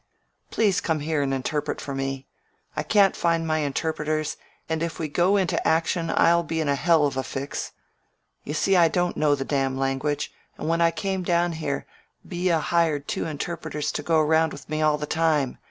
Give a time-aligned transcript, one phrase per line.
[0.49, 2.27] Please come here and interpret for me!
[2.75, 4.35] I can't find my interpreters,
[4.67, 7.73] and if we go into action I'll be in a hell of a fix!
[8.43, 11.21] You see I don't know the damn language, and 2S2 BETWEEN ATTACKS when I came
[11.23, 11.85] down here
[12.23, 15.59] Villa hired two interpreters to go around with me all the time.